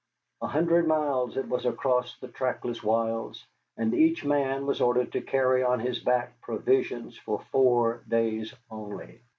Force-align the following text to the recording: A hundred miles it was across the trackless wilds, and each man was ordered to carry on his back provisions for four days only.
A 0.41 0.47
hundred 0.47 0.87
miles 0.87 1.37
it 1.37 1.47
was 1.47 1.63
across 1.63 2.17
the 2.17 2.27
trackless 2.27 2.81
wilds, 2.81 3.45
and 3.77 3.93
each 3.93 4.25
man 4.25 4.65
was 4.65 4.81
ordered 4.81 5.11
to 5.11 5.21
carry 5.21 5.61
on 5.61 5.79
his 5.79 5.99
back 5.99 6.41
provisions 6.41 7.15
for 7.19 7.41
four 7.51 8.01
days 8.09 8.51
only. 8.71 9.21